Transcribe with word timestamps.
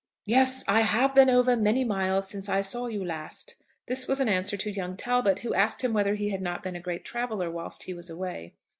"Yes, 0.25 0.63
I 0.67 0.81
have 0.81 1.13
been 1.13 1.29
over 1.29 1.51
very 1.55 1.61
many 1.61 1.83
miles 1.83 2.27
since 2.27 2.49
I 2.49 2.61
saw 2.61 2.87
you 2.87 3.05
last." 3.05 3.53
This 3.85 4.07
was 4.07 4.19
an 4.19 4.27
answer 4.27 4.57
to 4.57 4.71
young 4.71 4.97
Talbot, 4.97 5.41
who 5.41 5.53
asked 5.53 5.83
him 5.83 5.93
whether 5.93 6.15
he 6.15 6.29
had 6.29 6.41
not 6.41 6.63
been 6.63 6.75
a 6.75 6.79
great 6.79 7.05
traveller 7.05 7.51
whilst 7.51 7.83
he 7.83 7.93
was 7.93 8.09
away. 8.09 8.55